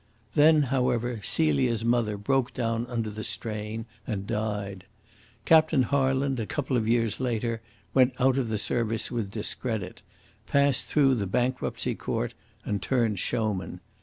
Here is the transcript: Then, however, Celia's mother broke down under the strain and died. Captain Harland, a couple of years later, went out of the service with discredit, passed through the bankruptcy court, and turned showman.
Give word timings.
Then, 0.33 0.63
however, 0.73 1.19
Celia's 1.21 1.85
mother 1.85 2.17
broke 2.17 2.55
down 2.55 2.87
under 2.87 3.11
the 3.11 3.23
strain 3.23 3.85
and 4.07 4.25
died. 4.25 4.85
Captain 5.45 5.83
Harland, 5.83 6.39
a 6.39 6.47
couple 6.47 6.75
of 6.75 6.87
years 6.87 7.19
later, 7.19 7.61
went 7.93 8.15
out 8.19 8.39
of 8.39 8.49
the 8.49 8.57
service 8.57 9.11
with 9.11 9.31
discredit, 9.31 10.01
passed 10.47 10.87
through 10.87 11.13
the 11.13 11.27
bankruptcy 11.27 11.93
court, 11.93 12.33
and 12.65 12.81
turned 12.81 13.19
showman. 13.19 13.79